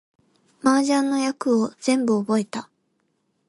[0.63, 2.71] 麻雀の役を全部覚えた